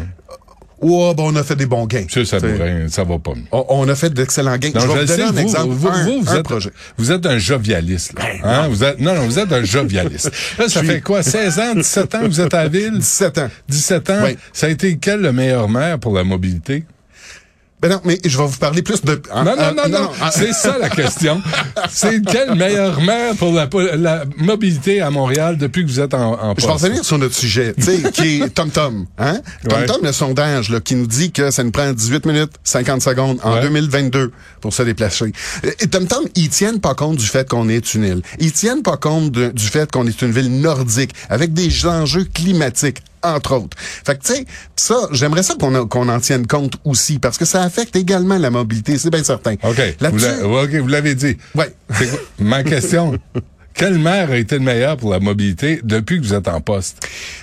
Ouais, 0.82 1.14
ben, 1.14 1.24
on 1.24 1.36
a 1.36 1.44
fait 1.44 1.56
des 1.56 1.66
bons 1.68 1.86
gains. 1.86 2.06
T'sais, 2.06 2.24
pourrait- 2.24 2.88
ça 2.90 3.04
va 3.04 3.20
pas 3.20 3.36
mieux. 3.36 3.44
on, 3.52 3.66
on 3.70 3.88
a 3.90 3.96
fait 3.96 4.10
d'excellents 4.12 4.58
gains. 4.58 4.72
Non, 4.74 4.82
je 4.82 4.88
vais 4.88 5.02
vous 5.02 5.08
sais, 5.08 5.18
donner 5.18 5.24
un 5.30 5.32
vous, 5.32 5.40
exemple. 5.40 5.70
vous, 5.70 5.88
un, 5.88 6.22
vous, 6.22 6.36
êtes, 6.36 6.44
projet. 6.44 6.70
vous 6.98 7.12
êtes 7.12 7.26
un 7.26 7.38
jovialiste. 7.38 8.14
Là. 8.18 8.24
Hein? 8.44 8.68
Vous 8.68 8.84
êtes, 8.84 9.00
non, 9.00 9.14
non, 9.14 9.26
vous 9.26 9.38
êtes 9.40 9.52
un 9.52 9.64
jovialiste. 9.64 10.32
Là, 10.58 10.68
ça 10.68 10.84
fait 10.84 11.02
quoi? 11.02 11.22
16 11.24 11.60
ans, 11.60 11.76
17 11.76 12.16
ans 12.16 12.20
que 12.22 12.26
vous 12.28 12.42
êtes 12.42 12.54
à 12.54 12.64
la 12.64 12.70
ville? 12.70 12.94
17 12.98 13.38
ans. 13.38 13.50
17 13.70 14.10
ans? 14.10 14.20
Oui. 14.24 14.38
Ça 14.54 14.68
a 14.68 14.70
été 14.70 14.98
quel 14.98 15.22
le 15.22 15.32
meilleur 15.32 15.70
maire 15.70 16.00
pour 16.00 16.14
la 16.16 16.24
mobilité? 16.24 16.84
Ben 17.82 17.90
non, 17.90 18.02
mais 18.06 18.20
je 18.24 18.38
vais 18.38 18.46
vous 18.46 18.58
parler 18.58 18.84
plus 18.84 19.02
de... 19.04 19.20
Non, 19.36 19.44
non, 19.44 19.56
ah, 19.58 19.74
non, 19.76 19.90
non, 19.90 20.10
ah, 20.22 20.30
c'est 20.32 20.54
ça 20.54 20.78
la 20.78 20.90
question. 20.90 21.42
C'est 21.90 22.22
quel 22.24 22.54
meilleur 22.56 23.02
maire 23.02 23.36
pour 23.36 23.52
la, 23.54 24.24
mobilité 24.38 25.02
à 25.02 25.10
Montréal 25.10 25.58
depuis 25.58 25.84
que 25.84 25.90
vous 25.90 26.00
êtes 26.00 26.14
en, 26.14 26.34
en 26.34 26.54
Je 26.58 26.66
vais 26.66 26.72
revenir 26.72 27.04
sur 27.04 27.18
notre 27.18 27.34
sujet, 27.34 27.74
tu 27.76 27.84
sais, 27.84 28.12
qui 28.12 28.42
est 28.42 28.50
TomTom. 28.50 29.08
Hein? 29.18 29.42
TomTom, 29.68 30.04
le 30.04 30.12
sondage 30.12 30.70
là, 30.70 30.80
qui 30.80 30.94
nous 30.96 31.08
dit 31.08 31.32
que 31.32 31.50
ça 31.50 31.64
nous 31.64 31.72
prend 31.72 31.92
18 31.92 32.26
minutes 32.28 32.52
50 32.64 33.02
secondes 33.02 33.40
en 33.44 33.52
Ouais. 33.52 33.62
2022 33.64 34.32
pour 34.62 34.74
se 34.74 34.84
déplacer. 34.84 35.34
Et 35.64 35.88
TomTom, 35.88 36.24
ils 36.36 36.50
tiennent 36.50 36.80
pas 36.80 36.94
compte 36.94 37.18
du 37.18 37.26
fait 37.26 37.50
qu'on 37.50 37.68
est 37.68 37.94
une 37.96 38.04
île. 38.04 38.22
Ils 38.40 38.54
tiennent 38.54 38.84
pas 38.84 38.98
compte 38.98 39.32
du 39.32 39.68
fait 39.68 39.92
qu'on 39.92 40.08
est 40.08 40.22
une 40.22 40.32
ville 40.32 40.62
nordique 40.62 41.14
avec 41.30 41.54
des 41.54 41.86
enjeux 41.86 42.26
climatiques 42.26 43.02
entre 43.24 43.56
autres. 43.56 43.78
Fait 43.80 44.18
que, 44.18 44.24
tu 44.26 44.34
sais, 44.34 44.46
ça, 44.76 44.96
j'aimerais 45.12 45.44
ça 45.44 45.56
qu'on 45.56 45.74
en- 45.76 45.88
qu'on 45.88 46.10
en 46.10 46.20
tienne 46.20 46.48
compte 46.48 46.74
aussi, 46.86 47.20
parce 47.20 47.38
que 47.38 47.46
ça 47.46 47.62
affecte 47.64 47.96
également 47.96 48.38
la 48.38 48.50
mobilité, 48.50 48.98
c'est 48.98 49.10
bien 49.10 49.24
certain. 49.24 49.54
OK. 49.54 49.62
Vous 49.64 50.04
Là-dessus, 50.04 50.26
l'a- 50.26 50.48
ouais, 50.48 50.64
OK, 50.64 50.76
vous 50.82 50.88
l'avez 50.88 51.16
dit. 51.16 51.38
quoi- 51.54 51.68
Ma 52.40 52.64
question. 52.64 53.18
Quel 53.74 53.98
maire 53.98 54.30
a 54.32 54.38
été 54.38 54.56
le 54.60 54.64
meilleur 54.64 54.98
pour 54.98 55.12
la 55.12 55.20
mobilité 55.20 55.80
depuis 55.84 56.20
que 56.20 56.26
vous 56.26 56.34
êtes 56.34 56.48
en 56.48 56.62
poste? 56.62 56.98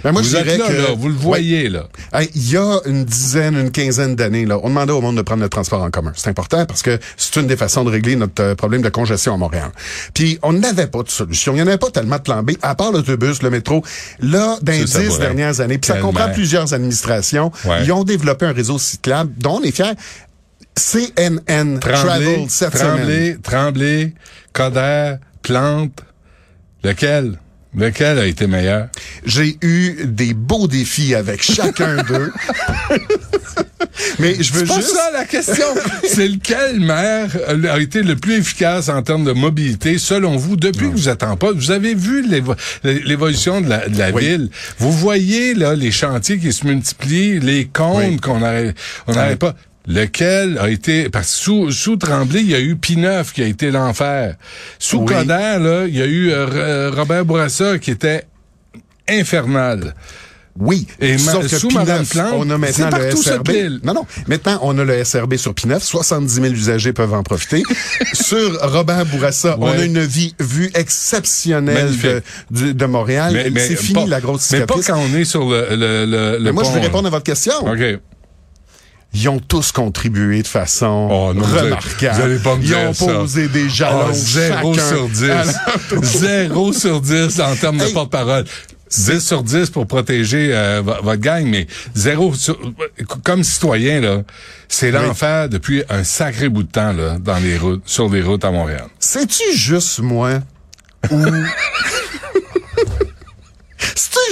Ben, 0.04 0.12
moi, 0.12 0.22
vous 0.22 0.28
je 0.28 0.36
êtes 0.36 0.44
dirais 0.44 0.58
là, 0.58 0.66
que... 0.68 0.72
là, 0.72 0.94
vous 0.96 1.08
le 1.08 1.14
voyez, 1.14 1.68
là. 1.68 1.88
Hey, 2.12 2.30
Il 2.34 2.50
y 2.50 2.56
a 2.56 2.78
une 2.86 3.04
dizaine, 3.04 3.56
une 3.56 3.70
quinzaine 3.72 4.14
d'années, 4.14 4.44
là, 4.46 4.58
on 4.62 4.68
demandait 4.68 4.92
au 4.92 5.00
monde 5.00 5.16
de 5.16 5.22
prendre 5.22 5.42
le 5.42 5.48
transport 5.48 5.82
en 5.82 5.90
commun. 5.90 6.12
C'est 6.14 6.28
important 6.30 6.64
parce 6.66 6.82
que 6.82 6.98
c'est 7.16 7.36
une 7.40 7.46
des 7.46 7.56
façons 7.56 7.82
de 7.82 7.90
régler 7.90 8.14
notre 8.14 8.42
euh, 8.42 8.54
problème 8.54 8.82
de 8.82 8.88
congestion 8.88 9.34
à 9.34 9.36
Montréal. 9.36 9.70
Puis 10.14 10.38
on 10.42 10.52
n'avait 10.52 10.86
pas 10.86 11.02
de 11.02 11.08
solution. 11.10 11.52
Il 11.54 11.56
n'y 11.56 11.62
en 11.62 11.66
avait 11.66 11.78
pas 11.78 11.90
tellement 11.90 12.16
de 12.16 12.22
plan 12.22 12.42
B, 12.42 12.52
à 12.62 12.74
part 12.74 12.92
l'autobus, 12.92 13.42
le 13.42 13.50
métro. 13.50 13.82
Là, 14.20 14.58
dans 14.62 14.72
les 14.72 14.84
dix 14.84 15.18
dernières 15.18 15.60
années, 15.60 15.78
puis 15.78 15.88
ça 15.88 15.98
comprend 15.98 16.26
maire. 16.26 16.34
plusieurs 16.34 16.72
administrations, 16.74 17.50
Ouais. 17.64 17.84
ils 17.84 17.92
ont 17.92 18.04
développé 18.04 18.46
un 18.46 18.52
réseau 18.52 18.78
cyclable 18.78 19.32
dont 19.38 19.58
on 19.60 19.62
est 19.62 19.72
fiers. 19.72 19.94
CNN 20.76 21.78
Tremblay, 21.80 21.80
Travel 21.80 22.46
cette 22.48 22.76
semaine. 22.76 22.96
Tremblay, 22.96 23.36
Tremblay, 23.42 24.14
Coder, 24.52 25.14
Plante. 25.42 26.00
Lequel? 26.84 27.38
Lequel 27.76 28.18
a 28.18 28.26
été 28.26 28.46
meilleur? 28.46 28.88
J'ai 29.26 29.58
eu 29.62 30.06
des 30.06 30.32
beaux 30.32 30.66
défis 30.68 31.14
avec 31.14 31.42
chacun 31.42 32.02
d'eux. 32.08 32.32
Mais 34.18 34.36
je 34.42 34.52
veux 34.54 34.66
C'est 34.66 34.74
juste... 34.74 34.94
ça 34.94 35.10
la 35.12 35.24
question. 35.24 35.66
C'est 36.04 36.28
lequel 36.28 36.80
maire 36.80 37.28
a 37.70 37.78
été 37.78 38.02
le 38.02 38.16
plus 38.16 38.34
efficace 38.38 38.88
en 38.88 39.02
termes 39.02 39.24
de 39.24 39.32
mobilité, 39.32 39.98
selon 39.98 40.36
vous, 40.36 40.56
depuis 40.56 40.86
que 40.88 40.94
vous 40.94 41.08
êtes 41.08 41.22
en 41.22 41.36
poste? 41.36 41.56
Vous 41.58 41.70
avez 41.70 41.94
vu 41.94 42.26
l'évo- 42.26 42.54
l'évolution 42.84 43.60
de 43.60 43.68
la, 43.68 43.88
de 43.88 43.98
la 43.98 44.10
Oui. 44.12 44.22
ville. 44.26 44.50
Vous 44.78 44.92
voyez 44.92 45.54
là 45.54 45.74
les 45.74 45.90
chantiers 45.90 46.38
qui 46.38 46.52
se 46.52 46.66
multiplient, 46.66 47.38
les 47.40 47.66
comptes 47.66 47.98
Oui. 48.04 48.16
qu'on 48.16 48.38
n'arrête 48.40 48.76
on 49.06 49.12
n'arrête 49.12 49.38
pas. 49.38 49.54
Lequel 49.90 50.58
a 50.58 50.68
été 50.68 51.08
parce 51.08 51.32
que 51.34 51.38
sous, 51.40 51.70
sous 51.72 51.96
Tremblay, 51.96 52.40
il 52.42 52.50
y 52.50 52.54
a 52.54 52.60
eu 52.60 52.76
Pineuf 52.76 53.32
qui 53.32 53.42
a 53.42 53.46
été 53.46 53.70
l'enfer. 53.70 54.36
Sous 54.78 54.98
Oui. 54.98 55.06
Coder, 55.06 55.56
là, 55.60 55.86
il 55.88 55.96
y 55.96 56.02
a 56.02 56.06
eu 56.06 56.30
euh, 56.30 56.90
Robert 56.94 57.24
Bourassa 57.24 57.78
qui 57.78 57.90
était 57.90 58.24
infernal. 59.08 59.94
Oui. 60.60 60.86
Et 61.00 61.16
Sauf 61.18 61.48
que 61.48 61.56
sous 61.56 61.68
P9, 61.68 61.74
Madame 61.74 62.04
Plante, 62.04 62.34
on 62.36 62.50
a 62.50 62.58
maintenant 62.58 62.90
le 62.98 63.10
SRB. 63.16 63.50
Non, 63.84 63.94
non. 63.94 64.06
Maintenant, 64.26 64.58
on 64.62 64.76
a 64.78 64.84
le 64.84 65.04
SRB 65.04 65.36
sur 65.36 65.52
P9. 65.52 65.78
70 65.80 66.34
000 66.34 66.46
usagers 66.48 66.92
peuvent 66.92 67.14
en 67.14 67.22
profiter. 67.22 67.62
sur 68.12 68.60
Robert 68.72 69.06
Bourassa, 69.06 69.56
on 69.60 69.68
a 69.68 69.84
une 69.84 70.00
vie, 70.00 70.34
vue 70.40 70.70
exceptionnelle 70.74 71.92
de, 72.50 72.72
de 72.72 72.86
Montréal. 72.86 73.40
C'est 73.56 73.76
fini 73.76 74.04
pas- 74.04 74.10
la 74.10 74.20
grosse 74.20 74.50
Mais 74.50 74.66
pas 74.66 74.74
cicatrice. 74.74 74.86
quand 74.88 74.98
on 75.00 75.16
est 75.16 75.24
sur 75.24 75.48
le, 75.48 75.68
le, 75.70 76.04
le, 76.06 76.32
le 76.38 76.38
Mais 76.40 76.52
moi, 76.52 76.64
je 76.64 76.72
vais 76.72 76.80
répondre 76.80 77.06
à 77.06 77.10
votre 77.10 77.24
question. 77.24 77.54
OK. 77.64 78.00
Ils 79.14 79.28
ont 79.30 79.40
tous 79.40 79.72
contribué 79.72 80.42
de 80.42 80.46
façon 80.46 81.08
Oh, 81.10 81.32
non, 81.34 81.42
remarquable. 81.42 82.16
vous 82.16 82.22
allez 82.22 82.38
pas 82.38 82.56
me 82.56 82.62
Ils 82.62 82.66
dire 82.68 82.78
ont 82.80 82.92
ça. 82.92 83.06
posé 83.06 83.48
des 83.48 83.68
jalons. 83.68 84.08
Oh, 84.10 84.12
zéro 84.12 84.74
chacun. 84.74 84.88
sur 84.88 85.08
10. 85.08 85.30
Alors, 85.30 86.04
zéro 86.04 86.72
sur 86.72 87.00
10 87.00 87.40
en 87.40 87.56
termes 87.56 87.78
de 87.78 87.86
porte-parole. 87.86 88.44
10 88.90 89.20
sur 89.20 89.42
10 89.42 89.70
pour 89.70 89.86
protéger 89.86 90.50
euh, 90.52 90.82
vo- 90.84 90.94
votre 91.02 91.20
gang, 91.20 91.44
mais 91.46 91.66
zéro 91.94 92.34
sur... 92.34 92.58
Comme 93.24 93.44
citoyen, 93.44 94.00
là, 94.00 94.22
c'est 94.68 94.90
l'enfer 94.90 95.48
depuis 95.48 95.82
un 95.90 96.04
sacré 96.04 96.48
bout 96.48 96.62
de 96.62 96.70
temps 96.70 96.92
là, 96.92 97.18
dans 97.18 97.38
les 97.38 97.56
routes, 97.58 97.82
sur 97.86 98.08
les 98.10 98.22
routes 98.22 98.44
à 98.44 98.50
Montréal. 98.50 98.84
C'est-tu 98.98 99.42
juste 99.54 100.00
moi 100.00 100.40
ou... 101.10 101.16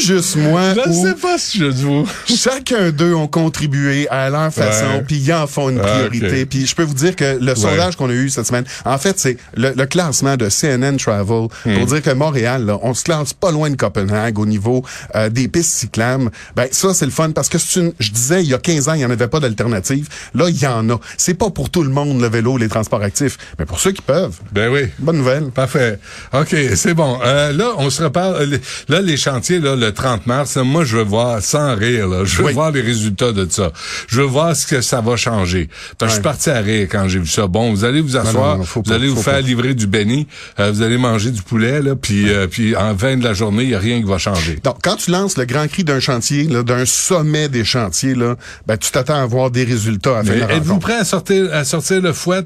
Juste 0.03 0.37
moi 0.37 0.75
Je 0.75 0.93
sais 0.93 1.15
pas 1.15 1.39
si 1.39 1.59
je 1.59 1.65
vous. 1.67 2.07
chacun 2.27 2.91
d'eux 2.91 3.15
ont 3.15 3.27
contribué 3.29 4.09
à 4.09 4.29
leur 4.31 4.53
façon, 4.53 5.03
puis 5.07 5.17
ils 5.17 5.33
en 5.33 5.47
font 5.47 5.71
une 5.71 5.81
Ah, 5.81 5.87
priorité. 6.09 6.43
ok. 6.43 6.49
Puis 6.49 6.67
je 6.67 6.75
peux 6.75 6.83
vous 6.83 6.95
dire 6.95 7.17
que 7.17 7.39
le 7.41 7.55
sondage 7.55 7.97
qu'on 7.97 8.09
a 8.11 8.13
eu 8.13 8.29
cette 8.31 8.47
semaine, 8.47 8.65
en 8.85 8.99
fait, 8.99 9.19
c'est 9.19 9.37
le, 9.57 9.73
le 9.77 9.87
classement 9.87 10.37
de 10.37 10.49
CNN 10.49 10.97
Travel 10.97 11.49
Hmm. 11.65 11.75
pour 11.75 11.87
dire 11.87 12.03
que 12.03 12.11
Montréal, 12.11 12.65
là, 12.67 12.79
on 12.83 12.95
se 12.95 13.03
classe 13.05 13.33
pas 13.33 13.51
loin 13.51 13.71
de 13.71 13.77
Copenhague 13.77 14.39
au 14.39 14.47
niveau 14.47 14.85
euh, 15.15 15.29
des 15.29 15.49
pistes 15.49 15.73
cyclables. 15.73 16.31
Ben 16.55 16.69
ça, 16.71 16.95
c'est 16.95 17.05
le 17.05 17.11
fun 17.11 17.31
parce 17.31 17.49
que 17.49 17.59
c'est 17.59 17.81
une. 17.81 17.93
Je 17.99 18.11
disais, 18.11 18.43
il 18.43 18.49
y 18.49 18.55
a 18.55 18.59
15 18.59 18.89
ans, 18.89 18.95
il 18.95 19.01
y 19.01 19.05
en 19.05 19.11
avait 19.11 19.29
pas 19.29 19.41
d'alternative. 19.41 20.09
Là, 20.35 20.49
il 20.49 20.61
y 20.61 20.67
en 20.67 20.89
a. 20.91 20.99
C'est 21.17 21.35
pas 21.35 21.51
pour 21.51 21.71
tout 21.71 21.83
le 21.83 21.91
monde 21.91 22.21
le 22.21 22.29
vélo, 22.29 22.57
les 22.59 22.69
transports 22.69 23.03
actifs, 23.03 23.39
mais 23.59 23.65
pour 23.67 23.81
ceux 23.81 23.93
qui 23.93 24.03
peuvent. 24.03 24.37
Ben 24.53 24.71
oui. 24.73 24.83
Bonne 24.99 25.19
nouvelle. 25.19 25.45
Parfait. 25.51 25.99
OK, 26.33 26.55
c'est 26.75 26.95
bon. 26.95 27.19
Euh, 27.25 27.53
là, 27.53 27.73
on 27.79 27.91
se 27.91 28.03
reparle. 28.03 28.37
euh, 28.43 28.59
Là, 28.89 29.01
les 29.01 29.17
chantiers, 29.17 29.59
là, 29.59 29.75
le 29.77 29.86
30 29.91 30.27
mars, 30.27 30.57
là, 30.57 30.63
moi, 30.65 30.85
je 30.85 30.97
veux 30.97 31.03
voir, 31.05 31.41
sans 31.43 31.75
rire, 31.75 32.09
là, 32.09 32.25
je 32.25 32.37
veux 32.39 32.45
Oui. 32.47 32.53
voir 32.53 32.71
les 32.71 32.81
résultats 32.81 33.33
de 33.33 33.47
ça. 33.51 33.73
Je 34.09 34.21
veux 34.21 34.27
voir 34.27 34.55
ce 34.57 34.67
que 34.67 34.81
ça 34.81 35.01
va 35.01 35.17
changer. 35.17 35.69
Parce 35.99 36.11
que 36.13 36.17
je 36.17 36.21
suis 36.21 36.23
parti 36.23 36.51
à 36.51 36.59
rire 36.61 36.89
quand 36.91 37.09
j'ai 37.09 37.19
vu 37.19 37.27
ça. 37.27 37.47
Bon, 37.47 37.71
vous 37.73 37.85
allez 37.85 38.01
vous 38.01 38.17
asseoir, 38.17 38.53
non, 38.55 38.59
non, 38.59 38.65
faut 38.65 38.81
vous 38.83 38.91
pas, 38.91 38.97
allez 38.97 39.09
vous 39.09 39.23
faire 39.23 39.35
pas. 39.35 39.41
livrer 39.41 39.75
du 39.75 39.87
béni, 39.87 40.27
euh, 40.61 40.71
vous 40.73 40.83
allez 40.83 40.99
manger 40.99 41.31
du 41.31 41.43
poulet, 41.43 41.81
là, 41.83 41.95
puis, 41.97 42.31
euh, 42.33 42.47
puis 42.47 42.77
en 42.77 42.97
fin 42.97 43.17
de 43.17 43.25
la 43.25 43.33
journée, 43.35 43.63
il 43.65 43.69
n'y 43.71 43.75
a 43.75 43.79
rien 43.79 43.99
qui 44.01 44.07
va 44.09 44.19
changer. 44.19 44.59
Donc, 44.63 44.77
quand 44.83 44.97
tu 44.97 45.11
lances 45.11 45.37
le 45.37 45.45
grand 45.45 45.67
cri 45.69 45.85
d'un 45.85 46.01
chantier, 46.01 46.45
d'un 46.45 46.85
sommet 46.87 47.49
des 47.49 47.65
chantiers, 47.65 48.15
là, 48.15 48.37
ben, 48.67 48.77
tu 48.77 48.91
t'attends 48.91 49.23
à 49.23 49.27
voir 49.27 49.51
des 49.51 49.65
résultats 49.65 50.19
à 50.19 50.23
Êtes-vous 50.23 50.79
prêt 50.79 50.97
à 50.97 51.05
sortir, 51.05 51.49
à 51.53 51.65
sortir 51.65 52.01
le 52.01 52.13
fouet 52.13 52.43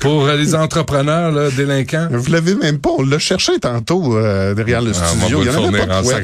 pour 0.00 0.24
euh, 0.26 0.36
les 0.36 0.54
entrepreneurs 0.64 1.30
là, 1.30 1.50
délinquants? 1.50 2.08
Vous 2.10 2.30
l'avez 2.32 2.54
même 2.54 2.78
pas. 2.78 2.90
On 2.98 3.02
l'a 3.04 3.18
cherché 3.18 3.58
tantôt 3.60 4.16
euh, 4.16 4.54
derrière 4.54 4.82
le 4.82 4.92
Ah, 4.94 5.06
studio. 5.06 5.38
on 5.38 5.42
Il 5.42 5.46
y 5.46 5.50
en 5.50 5.52
le 5.62 5.68
avait 5.68 5.86
pas 5.86 5.94
en 5.96 6.00
de 6.00 6.04
fouet. 6.06 6.14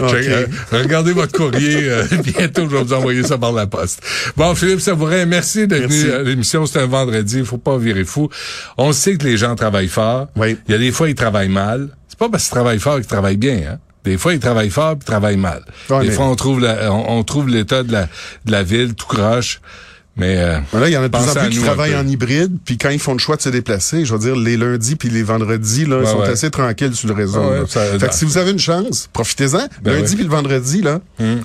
Euh, 0.00 0.46
regardez 0.72 1.12
votre 1.12 1.32
courrier. 1.32 1.88
euh, 1.88 2.04
bientôt, 2.24 2.62
je 2.68 2.76
vais 2.76 2.82
vous 2.82 2.92
envoyer 2.92 3.22
ça 3.22 3.38
par 3.38 3.52
la 3.52 3.66
poste. 3.66 4.02
Bon, 4.36 4.54
Philippe 4.54 4.80
Savourin, 4.80 5.24
merci 5.26 5.66
d'être 5.66 5.88
venu 5.90 6.10
à 6.12 6.22
l'émission. 6.22 6.66
C'est 6.66 6.80
un 6.80 6.86
vendredi. 6.86 7.38
Il 7.38 7.44
faut 7.44 7.58
pas 7.58 7.76
virer 7.78 8.04
fou. 8.04 8.28
On 8.76 8.92
sait 8.92 9.16
que 9.16 9.24
les 9.24 9.36
gens 9.36 9.54
travaillent 9.54 9.88
fort. 9.88 10.28
Oui. 10.36 10.56
Il 10.68 10.72
y 10.72 10.74
a 10.74 10.78
des 10.78 10.92
fois, 10.92 11.08
ils 11.08 11.14
travaillent 11.14 11.48
mal. 11.48 11.88
C'est 12.08 12.18
pas 12.18 12.28
parce 12.28 12.44
qu'ils 12.44 12.52
travaillent 12.52 12.78
fort 12.80 12.96
qu'ils 12.96 13.06
travaillent 13.06 13.36
bien, 13.36 13.60
hein. 13.72 13.78
Des 14.04 14.16
fois, 14.16 14.32
ils 14.32 14.40
travaillent 14.40 14.70
fort 14.70 14.92
puis 14.92 15.02
ils 15.02 15.10
travaillent 15.10 15.36
mal. 15.36 15.62
Ouais, 15.90 16.00
des 16.00 16.08
mais- 16.08 16.14
fois, 16.14 16.26
on 16.26 16.36
trouve 16.36 16.60
la- 16.60 16.90
on, 16.92 17.18
on 17.18 17.24
trouve 17.24 17.48
l'état 17.48 17.82
de 17.82 17.92
la, 17.92 18.08
de 18.46 18.52
la 18.52 18.62
ville 18.62 18.94
tout 18.94 19.06
croche. 19.06 19.60
Mais 20.18 20.36
euh, 20.36 20.58
Là, 20.72 20.88
il 20.88 20.92
y 20.92 20.96
en 20.96 21.02
a 21.02 21.08
de 21.08 21.16
plus 21.16 21.28
en 21.28 21.34
plus 21.34 21.50
qui 21.50 21.60
travaillent 21.60 21.96
en 21.96 22.06
hybride, 22.06 22.56
puis 22.64 22.76
quand 22.76 22.90
ils 22.90 22.98
font 22.98 23.12
le 23.12 23.18
choix 23.18 23.36
de 23.36 23.42
se 23.42 23.48
déplacer, 23.48 24.04
je 24.04 24.12
veux 24.12 24.18
dire, 24.18 24.36
les 24.36 24.56
lundis 24.56 24.96
puis 24.96 25.08
les 25.08 25.22
vendredis, 25.22 25.86
là, 25.86 25.98
ils 26.02 26.06
sont 26.08 26.18
ouais. 26.20 26.28
assez 26.28 26.50
tranquilles 26.50 26.94
sur 26.94 27.08
le 27.08 27.14
réseau. 27.14 27.40
Ouais, 27.40 27.62
ça- 27.68 27.98
fait 27.98 28.08
que 28.08 28.14
si 28.14 28.24
vous 28.24 28.36
avez 28.36 28.50
une 28.50 28.58
chance, 28.58 29.08
profitez-en. 29.12 29.68
Ben 29.82 29.94
lundi 29.94 30.10
oui. 30.10 30.14
puis 30.16 30.24
le 30.24 30.30
vendredi, 30.30 30.82
là, 30.82 31.00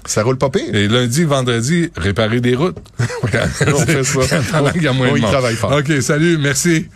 ça 0.05 0.23
roule 0.23 0.37
pas 0.37 0.49
pire. 0.49 0.73
Et 0.73 0.87
lundi, 0.87 1.23
vendredi, 1.23 1.91
réparer 1.95 2.41
des 2.41 2.55
routes. 2.55 2.77
On 3.23 3.27
fait 3.27 4.03
ça. 4.03 4.19
Y 4.75 4.87
On 4.87 5.19
travaille 5.21 5.55
fort. 5.55 5.73
OK, 5.77 6.01
salut, 6.01 6.37
merci. 6.37 6.87